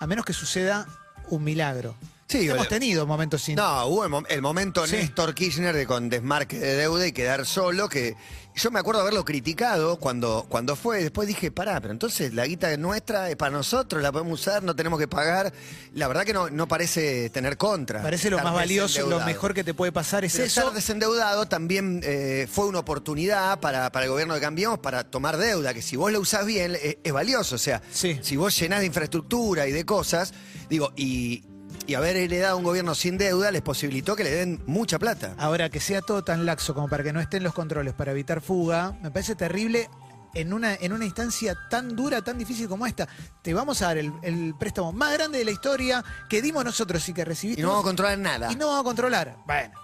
a 0.00 0.06
menos 0.08 0.24
que 0.24 0.32
suceda 0.32 0.88
un 1.28 1.44
milagro. 1.44 1.94
Sí, 2.28 2.48
Hemos 2.48 2.68
tenido 2.68 3.06
momentos 3.06 3.42
sin... 3.42 3.56
No, 3.56 3.84
hubo 3.86 4.04
el, 4.04 4.10
mom- 4.10 4.26
el 4.30 4.40
momento 4.40 4.86
Sí. 4.86 4.96
Néstor 4.96 5.34
Kirchner 5.34 5.74
de 5.76 5.86
con 5.86 6.08
desmarque 6.08 6.58
de 6.58 6.76
deuda 6.76 7.06
y 7.06 7.12
quedar 7.12 7.44
solo, 7.44 7.90
que 7.90 8.14
yo 8.54 8.70
me 8.70 8.78
acuerdo 8.80 9.02
haberlo 9.02 9.22
criticado 9.24 9.98
cuando, 9.98 10.46
cuando 10.48 10.74
fue, 10.74 11.02
después 11.02 11.28
dije, 11.28 11.50
pará, 11.50 11.78
pero 11.82 11.92
entonces 11.92 12.32
la 12.32 12.46
guita 12.46 12.74
nuestra 12.78 13.28
es 13.28 13.36
para 13.36 13.50
nosotros, 13.50 14.02
la 14.02 14.12
podemos 14.12 14.40
usar, 14.40 14.62
no 14.62 14.74
tenemos 14.74 14.98
que 14.98 15.08
pagar. 15.08 15.52
La 15.92 16.08
verdad 16.08 16.24
que 16.24 16.32
no, 16.32 16.48
no 16.48 16.66
parece 16.68 17.28
tener 17.30 17.58
contra. 17.58 18.00
Parece 18.02 18.30
lo 18.30 18.38
más 18.38 18.54
valioso, 18.54 19.06
lo 19.08 19.20
mejor 19.20 19.52
que 19.52 19.62
te 19.64 19.74
puede 19.74 19.92
pasar 19.92 20.24
es 20.24 20.32
Pero 20.32 20.44
eso. 20.46 20.60
estar 20.60 20.74
desendeudado 20.74 21.46
también 21.48 22.00
eh, 22.02 22.48
fue 22.50 22.64
una 22.66 22.78
oportunidad 22.78 23.60
para, 23.60 23.92
para 23.92 24.06
el 24.06 24.10
gobierno 24.10 24.32
de 24.34 24.40
Cambiemos 24.40 24.78
para 24.78 25.04
tomar 25.04 25.36
deuda, 25.36 25.74
que 25.74 25.82
si 25.82 25.96
vos 25.96 26.10
la 26.10 26.18
usás 26.18 26.46
bien 26.46 26.76
es, 26.82 26.96
es 27.04 27.12
valioso. 27.12 27.56
O 27.56 27.58
sea, 27.58 27.82
Sí. 27.92 28.18
si 28.22 28.36
vos 28.36 28.58
llenás 28.58 28.80
de 28.80 28.86
infraestructura 28.86 29.66
y 29.66 29.72
de 29.72 29.84
cosas, 29.84 30.32
digo, 30.70 30.92
y, 30.96 31.44
y 31.86 31.94
haber 31.94 32.16
heredado 32.16 32.56
un 32.56 32.64
gobierno 32.64 32.94
sin 32.94 33.18
deuda 33.18 33.50
les 33.50 33.62
posibilitó 33.62 34.14
que 34.16 34.24
le 34.24 34.30
den 34.30 34.62
mucha 34.66 34.98
plata. 34.98 35.34
Ahora, 35.38 35.68
que 35.70 35.80
sea 35.80 36.00
todo 36.02 36.22
tan 36.22 36.46
laxo 36.46 36.74
como 36.74 36.88
para 36.88 37.02
que 37.02 37.12
no 37.12 37.20
estén 37.20 37.42
los 37.42 37.54
controles 37.54 37.94
para 37.94 38.12
evitar 38.12 38.40
fuga, 38.40 38.92
me 39.02 39.10
parece 39.10 39.34
terrible 39.34 39.88
en 40.34 40.52
una, 40.52 40.74
en 40.74 40.92
una 40.92 41.04
instancia 41.04 41.54
tan 41.68 41.94
dura, 41.94 42.22
tan 42.22 42.38
difícil 42.38 42.66
como 42.68 42.86
esta. 42.86 43.06
Te 43.42 43.52
vamos 43.52 43.82
a 43.82 43.86
dar 43.86 43.98
el, 43.98 44.12
el 44.22 44.54
préstamo 44.58 44.92
más 44.92 45.12
grande 45.12 45.38
de 45.38 45.44
la 45.44 45.50
historia 45.50 46.02
que 46.28 46.40
dimos 46.40 46.64
nosotros 46.64 47.06
y 47.08 47.12
que 47.12 47.24
recibiste. 47.24 47.60
Y 47.60 47.64
no 47.64 47.68
vamos 47.70 47.84
a 47.84 47.88
controlar 47.88 48.18
nada. 48.18 48.52
y 48.52 48.56
no 48.56 48.68
vamos 48.68 48.80
a 48.80 48.84
controlar. 48.84 49.36
Bueno, 49.46 49.74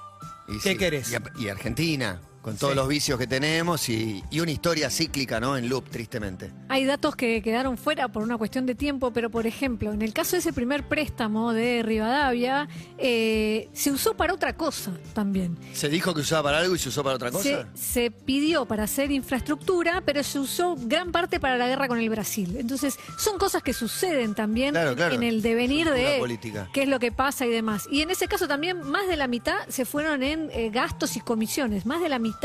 Y 0.49 0.59
¿qué 0.61 0.77
querés? 0.77 1.11
Y, 1.11 1.17
a- 1.17 1.23
y 1.39 1.49
Argentina, 1.49 2.21
con 2.49 2.57
todos 2.57 2.73
Sí. 2.73 2.77
los 2.77 2.89
vicios 2.89 3.19
que 3.19 3.27
tenemos 3.27 3.89
y, 3.89 4.23
y 4.31 4.41
una 4.41 4.51
historia 4.51 4.91
cíclica, 4.91 5.41
¿no? 5.41 5.57
En 5.57 5.69
loop, 5.69 5.89
tristemente. 5.91 6.51
Hay 6.69 6.85
datos 6.85 7.15
que 7.17 7.43
quedaron 7.43 7.77
fuera 7.79 8.09
por 8.09 8.23
una 8.23 8.37
cuestión 8.39 8.67
de 8.67 8.75
tiempo, 8.75 9.13
pero 9.13 9.31
por 9.31 9.47
ejemplo, 9.47 9.93
en 9.93 10.03
el 10.03 10.13
caso 10.13 10.33
de 10.33 10.39
ese 10.41 10.53
primer 10.53 10.87
préstamo 10.89 11.53
de 11.53 11.83
Rivadavia, 11.83 12.69
eh, 12.97 13.69
se 13.73 13.91
usó 13.91 14.15
para 14.15 14.33
otra 14.35 14.57
cosa 14.57 14.93
también. 15.15 15.57
Se 15.73 15.89
dijo 15.89 16.15
que 16.15 16.21
usaba 16.23 16.45
para 16.45 16.59
algo 16.59 16.75
y 16.75 16.79
se 16.79 16.89
usó 16.89 17.03
para 17.05 17.17
otra 17.17 17.31
Se, 17.33 17.35
cosa. 17.55 17.69
se 17.75 18.11
pidió 18.11 18.65
para 18.67 18.85
hacer 18.85 19.11
infraestructura, 19.11 20.03
pero 20.05 20.23
se 20.23 20.39
usó 20.39 20.77
gran 20.79 21.13
parte 21.13 21.39
para 21.41 21.57
la 21.59 21.69
guerra 21.69 21.89
con 21.89 21.99
el 21.99 22.09
Brasil. 22.11 22.57
Entonces, 22.59 22.97
son 23.19 23.39
cosas 23.39 23.63
que 23.63 23.73
suceden 23.73 24.35
también 24.35 24.73
Claro, 24.73 24.91
en- 24.91 24.97
claro. 24.97 25.15
en 25.15 25.23
el 25.23 25.43
devenir 25.43 25.91
de 25.91 26.17
política. 26.19 26.69
qué 26.73 26.83
es 26.85 26.89
lo 26.89 26.99
que 26.99 27.13
pasa 27.13 27.47
y 27.47 27.51
demás. 27.51 27.87
Y 27.91 28.01
en 28.03 28.11
ese 28.11 28.27
caso 28.29 28.49
también 28.49 28.81
más 28.83 29.07
de 29.09 29.17
la 29.17 29.27
mitad 29.29 29.57
se 29.69 29.85
fueron 29.85 30.23
en 30.23 30.51
eh, 30.53 30.71
gastos 30.71 31.17
y 31.17 31.21
comisiones, 31.21 31.85
más 31.87 32.01
de 32.01 32.09
la 32.09 32.19
mitad 32.19 32.38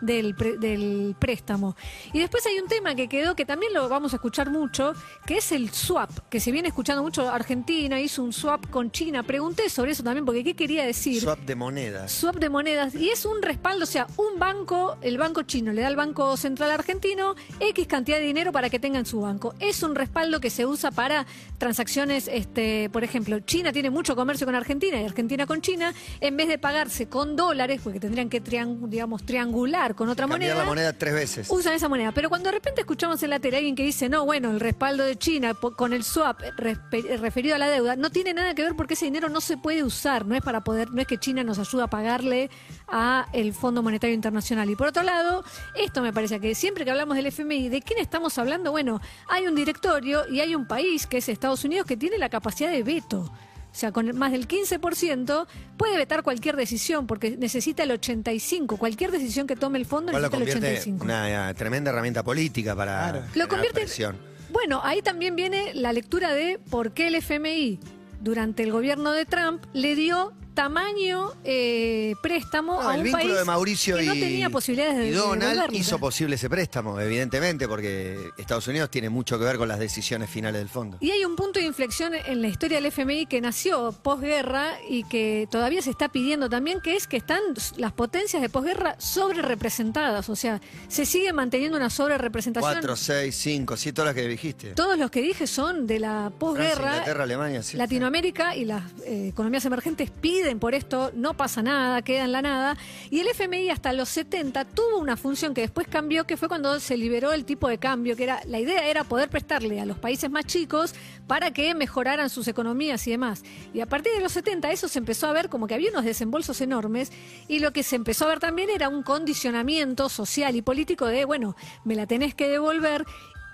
del, 0.00 0.34
pre- 0.34 0.56
del 0.58 1.14
préstamo. 1.18 1.76
Y 2.12 2.18
después 2.18 2.44
hay 2.46 2.58
un 2.58 2.68
tema 2.68 2.94
que 2.94 3.08
quedó, 3.08 3.34
que 3.34 3.44
también 3.44 3.72
lo 3.72 3.88
vamos 3.88 4.12
a 4.12 4.16
escuchar 4.16 4.50
mucho, 4.50 4.92
que 5.26 5.38
es 5.38 5.52
el 5.52 5.70
swap, 5.70 6.10
que 6.28 6.40
se 6.40 6.52
viene 6.52 6.68
escuchando 6.68 7.02
mucho. 7.02 7.28
Argentina 7.28 8.00
hizo 8.00 8.22
un 8.22 8.32
swap 8.32 8.68
con 8.70 8.90
China. 8.90 9.22
Pregunté 9.22 9.68
sobre 9.70 9.92
eso 9.92 10.02
también, 10.02 10.24
porque 10.24 10.42
¿qué 10.44 10.54
quería 10.54 10.84
decir? 10.84 11.20
Swap 11.20 11.40
de 11.40 11.54
monedas. 11.54 12.12
swap 12.12 12.36
de 12.36 12.48
monedas 12.48 12.94
y 12.94 13.10
es 13.10 13.24
un 13.24 13.42
respaldo, 13.42 13.84
o 13.84 13.86
sea, 13.86 14.06
un 14.16 14.38
banco, 14.38 14.96
el 15.02 15.18
banco 15.18 15.42
chino 15.42 15.72
le 15.72 15.82
da 15.82 15.88
al 15.88 15.96
Banco 15.96 16.36
Central 16.36 16.70
Argentino 16.70 17.34
X 17.60 17.86
cantidad 17.86 18.18
de 18.18 18.24
dinero 18.24 18.52
para 18.52 18.70
que 18.70 18.78
tenga 18.78 18.98
en 18.98 19.06
su 19.06 19.20
banco. 19.20 19.54
Es 19.60 19.82
un 19.82 19.94
respaldo 19.94 20.40
que 20.40 20.50
se 20.50 20.66
usa 20.66 20.90
para 20.90 21.26
transacciones, 21.58 22.28
este, 22.32 22.90
por 22.90 23.04
ejemplo, 23.04 23.40
China 23.40 23.72
tiene 23.72 23.90
mucho 23.90 24.14
comercio 24.16 24.46
con 24.46 24.54
Argentina 24.54 25.00
y 25.00 25.04
Argentina 25.04 25.46
con 25.46 25.60
China, 25.60 25.92
en 26.20 26.36
vez 26.36 26.48
de 26.48 26.58
pagarse 26.58 27.08
con 27.08 27.36
dólares, 27.36 27.80
porque 27.82 28.00
tendrían 28.00 28.28
que 28.28 28.40
digamos, 28.40 29.22
triangular 29.26 29.94
con 29.94 30.08
otra 30.08 30.26
moneda. 30.26 30.54
la 30.54 30.64
moneda 30.64 30.92
tres 30.92 31.12
veces. 31.12 31.48
Usan 31.50 31.74
esa 31.74 31.88
moneda, 31.88 32.12
pero 32.12 32.28
cuando 32.28 32.48
de 32.48 32.52
repente 32.52 32.80
escuchamos 32.80 33.22
en 33.22 33.30
la 33.30 33.40
tele 33.40 33.56
a 33.56 33.58
alguien 33.58 33.74
que 33.74 33.82
dice, 33.82 34.08
no, 34.08 34.24
bueno, 34.24 34.50
el 34.50 34.60
respaldo 34.60 35.04
de 35.04 35.16
China 35.16 35.54
con 35.54 35.92
el 35.92 36.04
swap 36.04 36.40
eh, 36.42 36.76
eh, 36.92 37.16
referido 37.18 37.54
a 37.54 37.58
la 37.58 37.68
deuda, 37.68 37.96
no 37.96 38.10
tiene 38.10 38.32
nada 38.32 38.54
que 38.54 38.62
ver 38.62 38.74
porque 38.74 38.94
ese 38.94 39.04
dinero 39.04 39.28
no 39.28 39.40
se 39.40 39.56
puede 39.56 39.82
usar, 39.82 40.24
no 40.24 40.34
es 40.34 40.42
para 40.42 40.62
poder, 40.62 40.90
no 40.92 41.00
es 41.00 41.06
que 41.06 41.18
China 41.18 41.44
nos 41.44 41.58
ayuda 41.58 41.84
a 41.84 41.88
pagarle 41.88 42.48
a 42.88 43.26
el 43.32 43.52
Fondo 43.52 43.82
Monetario 43.82 44.14
Internacional. 44.14 44.70
Y 44.70 44.76
por 44.76 44.88
otro 44.88 45.02
lado, 45.02 45.44
esto 45.74 46.00
me 46.00 46.12
parece 46.12 46.40
que 46.40 46.54
siempre 46.54 46.84
que 46.84 46.90
hablamos 46.92 47.16
del 47.16 47.26
FMI, 47.26 47.68
¿de 47.68 47.82
quién 47.82 47.98
estamos 47.98 48.38
hablando? 48.38 48.70
Bueno, 48.70 49.00
hay 49.28 49.46
un 49.46 49.54
directorio 49.54 50.28
y 50.28 50.40
hay 50.40 50.54
un 50.54 50.66
país, 50.66 51.06
que 51.06 51.18
es 51.18 51.28
Estados 51.28 51.64
Unidos, 51.64 51.86
que 51.86 51.96
tiene 51.96 52.16
la 52.18 52.28
capacidad 52.28 52.70
de 52.70 52.82
veto. 52.82 53.30
O 53.76 53.78
sea, 53.78 53.92
con 53.92 54.16
más 54.16 54.32
del 54.32 54.48
15% 54.48 55.46
puede 55.76 55.98
vetar 55.98 56.22
cualquier 56.22 56.56
decisión 56.56 57.06
porque 57.06 57.36
necesita 57.36 57.82
el 57.82 57.90
85. 57.90 58.78
Cualquier 58.78 59.10
decisión 59.10 59.46
que 59.46 59.54
tome 59.54 59.78
el 59.78 59.84
fondo 59.84 60.12
lo 60.12 60.18
necesita 60.18 60.36
el 60.38 60.40
convierte 60.40 60.78
85. 60.78 61.04
en 61.04 61.10
una 61.10 61.52
tremenda 61.52 61.90
herramienta 61.90 62.22
política 62.22 62.74
para 62.74 63.10
Claro. 63.10 63.26
Lo 63.34 63.48
convierte 63.48 63.80
presión. 63.80 64.16
Bueno, 64.48 64.80
ahí 64.82 65.02
también 65.02 65.36
viene 65.36 65.74
la 65.74 65.92
lectura 65.92 66.32
de 66.32 66.58
por 66.70 66.92
qué 66.92 67.08
el 67.08 67.16
FMI 67.16 67.78
durante 68.22 68.62
el 68.62 68.72
gobierno 68.72 69.12
de 69.12 69.26
Trump 69.26 69.62
le 69.74 69.94
dio 69.94 70.32
tamaño 70.56 71.34
eh, 71.44 72.14
préstamo 72.22 72.82
No, 72.82 72.88
a 72.88 72.94
el 72.94 73.00
un 73.00 73.04
vínculo 73.04 73.24
país 73.24 73.38
de 73.38 73.44
Mauricio 73.44 73.96
que 73.96 74.04
y, 74.04 74.06
no 74.06 74.12
tenía 74.14 74.50
posibilidades 74.50 74.96
de, 74.96 75.08
y 75.08 75.10
Donald 75.12 75.52
devolverlo. 75.52 75.78
hizo 75.78 75.98
posible 75.98 76.34
ese 76.34 76.48
préstamo, 76.48 76.98
evidentemente, 76.98 77.68
porque 77.68 78.30
Estados 78.38 78.66
Unidos 78.66 78.90
tiene 78.90 79.10
mucho 79.10 79.38
que 79.38 79.44
ver 79.44 79.58
con 79.58 79.68
las 79.68 79.78
decisiones 79.78 80.30
finales 80.30 80.58
del 80.58 80.70
fondo. 80.70 80.96
Y 81.00 81.10
hay 81.10 81.24
un 81.24 81.36
punto 81.36 81.60
de 81.60 81.66
inflexión 81.66 82.14
en 82.14 82.40
la 82.40 82.48
historia 82.48 82.78
del 82.78 82.86
FMI 82.86 83.26
que 83.26 83.40
nació 83.40 83.92
posguerra 83.92 84.72
y 84.88 85.04
que 85.04 85.46
todavía 85.50 85.82
se 85.82 85.90
está 85.90 86.08
pidiendo 86.08 86.48
también, 86.48 86.80
que 86.80 86.96
es 86.96 87.06
que 87.06 87.18
están 87.18 87.42
las 87.76 87.92
potencias 87.92 88.40
de 88.40 88.48
posguerra 88.48 88.96
sobre 88.98 89.42
representadas. 89.42 90.30
O 90.30 90.36
sea, 90.36 90.62
se 90.88 91.04
sigue 91.04 91.34
manteniendo 91.34 91.76
una 91.76 91.90
sobre 91.90 92.16
representación. 92.16 92.72
Cuatro, 92.72 92.96
seis, 92.96 93.36
cinco, 93.36 93.76
sí, 93.76 93.92
todas 93.92 94.06
las 94.06 94.14
que 94.14 94.26
dijiste. 94.26 94.70
Todos 94.70 94.98
los 94.98 95.10
que 95.10 95.20
dije 95.20 95.46
son 95.46 95.86
de 95.86 96.00
la 96.00 96.08
Francia, 96.08 96.38
posguerra. 96.38 96.90
Inglaterra, 96.92 97.24
Alemania, 97.24 97.62
sí. 97.62 97.76
Latinoamérica 97.76 98.56
y 98.56 98.64
las 98.64 98.82
eh, 99.04 99.28
economías 99.28 99.64
emergentes 99.66 100.10
piden 100.10 100.45
por 100.54 100.74
esto, 100.74 101.10
no 101.14 101.34
pasa 101.34 101.62
nada, 101.62 102.02
queda 102.02 102.24
en 102.24 102.32
la 102.32 102.42
nada. 102.42 102.76
Y 103.10 103.20
el 103.20 103.28
FMI 103.28 103.70
hasta 103.70 103.92
los 103.92 104.08
70 104.10 104.64
tuvo 104.66 104.98
una 104.98 105.16
función 105.16 105.54
que 105.54 105.62
después 105.62 105.88
cambió, 105.88 106.24
que 106.24 106.36
fue 106.36 106.48
cuando 106.48 106.78
se 106.78 106.96
liberó 106.96 107.32
el 107.32 107.44
tipo 107.44 107.68
de 107.68 107.78
cambio, 107.78 108.16
que 108.16 108.24
era 108.24 108.40
la 108.46 108.60
idea 108.60 108.86
era 108.88 109.04
poder 109.04 109.28
prestarle 109.28 109.80
a 109.80 109.86
los 109.86 109.98
países 109.98 110.30
más 110.30 110.46
chicos 110.46 110.94
para 111.26 111.50
que 111.50 111.74
mejoraran 111.74 112.30
sus 112.30 112.46
economías 112.46 113.06
y 113.06 113.10
demás. 113.10 113.42
Y 113.74 113.80
a 113.80 113.86
partir 113.86 114.12
de 114.12 114.20
los 114.20 114.32
70 114.32 114.70
eso 114.70 114.88
se 114.88 114.98
empezó 114.98 115.26
a 115.26 115.32
ver 115.32 115.48
como 115.48 115.66
que 115.66 115.74
había 115.74 115.90
unos 115.90 116.04
desembolsos 116.04 116.60
enormes 116.60 117.10
y 117.48 117.58
lo 117.58 117.72
que 117.72 117.82
se 117.82 117.96
empezó 117.96 118.26
a 118.26 118.28
ver 118.28 118.40
también 118.40 118.70
era 118.70 118.88
un 118.88 119.02
condicionamiento 119.02 120.08
social 120.08 120.54
y 120.54 120.62
político 120.62 121.06
de, 121.06 121.24
bueno, 121.24 121.56
me 121.84 121.96
la 121.96 122.06
tenés 122.06 122.34
que 122.34 122.48
devolver 122.48 123.04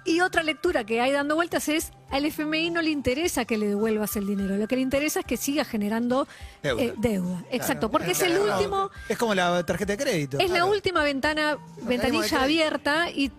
y 0.05 0.21
otra 0.21 0.43
lectura 0.43 0.85
que 0.85 1.01
hay 1.01 1.13
dando 1.13 1.35
vueltas 1.37 1.69
es 1.69 1.93
al 2.11 2.25
FMI 2.27 2.71
no 2.71 2.83
le 2.83 2.91
interesa 2.91 3.45
que 3.45 3.57
le 3.57 3.69
devuelvas 3.69 4.17
el 4.17 4.27
dinero, 4.27 4.57
lo 4.57 4.67
que 4.69 4.77
le 4.77 4.83
interesa 4.83 5.21
es 5.21 5.27
que 5.27 5.37
siga 5.37 5.65
generando 5.65 6.27
Deuda. 6.63 6.83
eh, 6.83 6.95
deuda. 6.99 7.45
Exacto, 7.51 7.91
porque 7.91 8.11
es 8.11 8.21
el 8.23 8.33
Claro. 8.35 8.57
último, 8.57 8.91
Es 9.09 9.17
como 9.17 9.35
la 9.35 9.65
tarjeta 9.65 9.93
de 9.93 9.99
crédito. 10.03 10.39
es 10.39 10.51
la 10.51 10.65
última 10.65 11.03
ventana, 11.05 11.57
ventanilla 11.83 12.43
abierta 12.43 13.11
y 13.11 13.31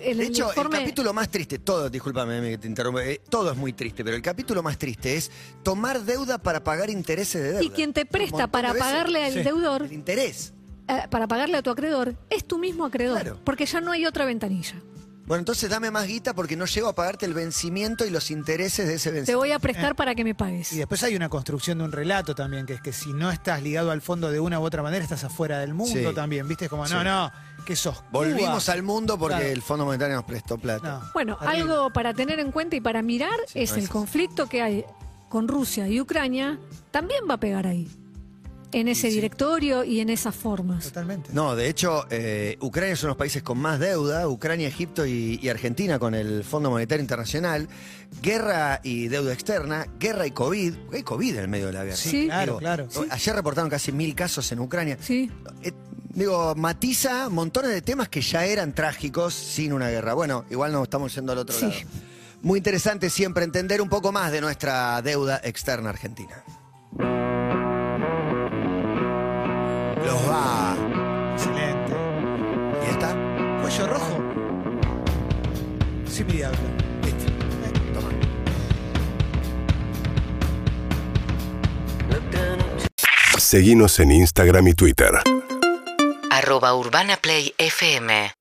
el, 0.00 0.18
De 0.18 0.24
hecho, 0.26 0.48
informe- 0.52 0.76
el 0.76 0.80
capítulo 0.84 1.12
más 1.12 1.28
triste, 1.28 1.58
todo, 1.58 1.90
discúlpame 1.90 2.40
que 2.50 2.58
te 2.58 2.68
interrumpa, 2.68 3.04
eh, 3.04 3.20
todo 3.28 3.50
es 3.50 3.56
muy 3.56 3.72
triste, 3.72 4.02
pero 4.04 4.16
el 4.16 4.22
capítulo 4.22 4.62
más 4.62 4.78
triste 4.78 5.16
es 5.16 5.30
tomar 5.62 6.00
deuda 6.02 6.38
para 6.38 6.62
pagar 6.64 6.88
intereses 6.88 7.42
de 7.42 7.48
deuda. 7.52 7.62
y 7.64 7.70
quien 7.70 7.92
te 7.92 8.06
presta 8.06 8.46
para 8.46 8.72
pagarle 8.72 9.24
al 9.24 9.32
Sí. 9.32 9.42
deudor, 9.42 9.82
El 9.82 9.92
interés. 9.92 10.54
eh, 10.88 11.02
para 11.10 11.26
pagarle 11.26 11.56
a 11.58 11.62
tu 11.62 11.70
acreedor, 11.70 12.14
es 12.30 12.44
tu 12.46 12.58
mismo 12.58 12.84
acreedor, 12.86 13.38
porque 13.44 13.66
ya 13.66 13.80
no 13.80 13.90
hay 13.92 14.06
otra 14.06 14.24
ventanilla. 14.24 14.76
Bueno, 15.26 15.40
entonces 15.40 15.68
dame 15.68 15.90
más 15.90 16.06
guita 16.06 16.34
porque 16.34 16.56
no 16.56 16.66
llego 16.66 16.88
a 16.88 16.94
pagarte 16.94 17.26
el 17.26 17.34
vencimiento 17.34 18.06
y 18.06 18.10
los 18.10 18.30
intereses 18.30 18.86
de 18.86 18.94
ese 18.94 19.10
Te 19.10 19.16
vencimiento. 19.16 19.38
voy 19.40 19.50
a 19.52 19.58
prestar 19.58 19.96
para 19.96 20.14
que 20.14 20.22
me 20.22 20.36
pagues. 20.36 20.72
Y 20.72 20.78
después 20.78 21.02
hay 21.02 21.16
una 21.16 21.28
construcción 21.28 21.78
de 21.78 21.84
un 21.84 21.90
relato 21.92 22.34
también, 22.36 22.64
que 22.64 22.74
es 22.74 22.80
que 22.80 22.92
si 22.92 23.12
no 23.12 23.30
estás 23.32 23.60
ligado 23.62 23.90
al 23.90 24.02
fondo 24.02 24.30
de 24.30 24.38
una 24.38 24.60
u 24.60 24.62
otra 24.62 24.82
manera, 24.84 25.02
estás 25.02 25.24
afuera 25.24 25.58
del 25.58 25.74
mundo 25.74 26.10
Sí. 26.10 26.14
también, 26.14 26.46
¿viste? 26.46 26.66
Es 26.66 26.70
como, 26.70 26.86
Sí. 26.86 26.94
no, 26.94 27.02
no, 27.02 27.32
que 27.64 27.74
sos. 27.74 28.04
Volvimos 28.12 28.68
al 28.68 28.84
mundo 28.84 29.18
porque 29.18 29.36
Claro. 29.38 29.50
el 29.52 29.62
Fondo 29.62 29.84
Monetario 29.84 30.14
nos 30.14 30.24
prestó 30.24 30.58
plata. 30.58 31.00
No. 31.02 31.10
Bueno, 31.12 31.36
algo 31.40 31.90
para 31.92 32.14
tener 32.14 32.38
en 32.38 32.52
cuenta 32.52 32.76
y 32.76 32.80
para 32.80 33.02
mirar 33.02 33.36
Sí, 33.48 33.60
es 33.62 33.70
no 33.72 33.76
el 33.78 33.82
es- 33.84 33.90
conflicto 33.90 34.48
que 34.48 34.62
hay 34.62 34.84
con 35.28 35.48
Rusia 35.48 35.88
y 35.88 36.00
Ucrania. 36.00 36.56
También 36.92 37.24
va 37.28 37.34
a 37.34 37.40
pegar 37.40 37.66
ahí, 37.66 37.90
en 38.80 38.88
ese 38.88 39.08
directorio 39.08 39.84
y 39.84 40.00
en 40.00 40.10
esas 40.10 40.34
formas. 40.34 40.84
Totalmente. 40.84 41.30
No, 41.32 41.56
de 41.56 41.68
hecho, 41.68 42.04
eh, 42.10 42.58
Ucrania 42.60 42.92
es 42.92 43.02
uno 43.02 43.08
de 43.08 43.12
los 43.12 43.16
países 43.16 43.42
con 43.42 43.56
más 43.58 43.78
deuda, 43.78 44.28
Ucrania, 44.28 44.68
Egipto 44.68 45.06
y, 45.06 45.38
y 45.42 45.48
Argentina 45.48 45.98
con 45.98 46.14
el 46.14 46.44
Fondo 46.44 46.70
Monetario 46.70 47.00
Internacional, 47.00 47.68
guerra 48.22 48.80
y 48.84 49.08
deuda 49.08 49.32
externa, 49.32 49.86
guerra 49.98 50.26
y 50.26 50.30
COVID, 50.32 50.74
hay 50.92 51.02
COVID 51.02 51.36
en 51.36 51.40
el 51.42 51.48
medio 51.48 51.66
de 51.68 51.72
la 51.72 51.84
guerra. 51.84 51.96
Sí. 51.96 52.26
Claro, 52.26 52.58
claro. 52.58 52.88
Ayer 53.10 53.34
reportaron 53.34 53.70
casi 53.70 53.92
mil 53.92 54.14
casos 54.14 54.50
en 54.52 54.60
Ucrania. 54.60 54.98
Sí. 55.00 55.30
Eh, 55.62 55.72
digo, 56.10 56.54
matiza 56.54 57.30
montones 57.30 57.70
de 57.70 57.80
temas 57.80 58.10
que 58.10 58.20
ya 58.20 58.44
eran 58.44 58.74
trágicos 58.74 59.32
sin 59.32 59.72
una 59.72 59.88
guerra. 59.88 60.12
Bueno, 60.12 60.44
igual 60.50 60.72
nos 60.72 60.82
estamos 60.82 61.14
yendo 61.14 61.32
al 61.32 61.38
otro 61.38 61.56
Sí. 61.56 61.62
lado. 61.66 61.74
Muy 62.42 62.58
interesante 62.58 63.08
siempre 63.08 63.42
entender 63.44 63.80
un 63.80 63.88
poco 63.88 64.12
más 64.12 64.30
de 64.30 64.42
nuestra 64.42 65.00
deuda 65.00 65.40
externa 65.42 65.88
argentina. 65.90 66.44
Los 70.06 70.30
va. 70.30 70.76
Excelente. 71.34 71.92
¿Y 72.86 72.90
está? 72.90 73.12
Cuello 73.60 73.86
rojo. 73.88 74.22
Sí, 76.08 76.22
mi 76.24 76.34
diablo. 76.34 76.58
Listo. 77.02 77.32
Toma. 77.92 78.10
Seguimos 83.36 83.98
en 83.98 84.12
Instagram 84.12 84.68
y 84.68 84.74
Twitter. 84.74 85.10
Arroba 86.30 86.74
Urbana 86.74 87.16
Play 87.16 87.52
FM 87.58 88.36